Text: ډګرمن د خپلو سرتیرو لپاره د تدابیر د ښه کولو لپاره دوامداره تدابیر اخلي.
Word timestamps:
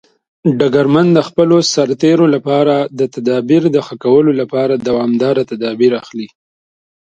ډګرمن 0.59 1.07
د 1.13 1.19
خپلو 1.27 1.57
سرتیرو 1.73 2.25
لپاره 2.35 2.75
د 2.99 3.01
تدابیر 3.15 3.63
د 3.71 3.77
ښه 3.85 3.95
کولو 4.03 4.31
لپاره 4.41 4.73
دوامداره 4.87 5.41
تدابیر 5.51 5.91
اخلي. 6.01 6.27